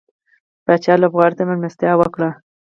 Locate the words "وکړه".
1.97-2.29